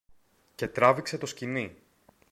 [0.55, 1.75] και τράβηξε το σκοινί.